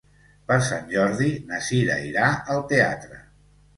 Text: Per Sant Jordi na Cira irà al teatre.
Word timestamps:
Per 0.51 0.55
Sant 0.69 0.87
Jordi 0.93 1.29
na 1.51 1.59
Cira 1.67 1.99
irà 2.09 2.31
al 2.55 2.67
teatre. 2.73 3.21